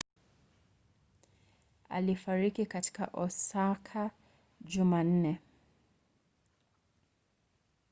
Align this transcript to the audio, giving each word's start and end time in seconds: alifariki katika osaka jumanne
alifariki 1.89 2.65
katika 2.65 3.09
osaka 3.13 4.11
jumanne 4.61 5.39